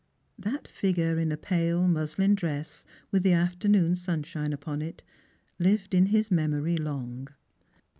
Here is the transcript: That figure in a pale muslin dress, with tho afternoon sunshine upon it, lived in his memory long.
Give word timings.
That 0.39 0.67
figure 0.67 1.19
in 1.19 1.31
a 1.31 1.37
pale 1.37 1.87
muslin 1.87 2.33
dress, 2.33 2.87
with 3.11 3.21
tho 3.21 3.33
afternoon 3.33 3.93
sunshine 3.93 4.51
upon 4.51 4.81
it, 4.81 5.03
lived 5.59 5.93
in 5.93 6.07
his 6.07 6.31
memory 6.31 6.75
long. 6.75 7.27